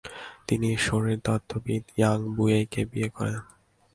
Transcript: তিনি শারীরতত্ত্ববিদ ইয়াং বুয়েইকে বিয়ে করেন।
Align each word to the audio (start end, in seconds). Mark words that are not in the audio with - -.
তিনি 0.47 0.69
শারীরতত্ত্ববিদ 0.85 1.83
ইয়াং 1.97 2.19
বুয়েইকে 2.35 2.81
বিয়ে 2.91 3.09
করেন। 3.17 3.39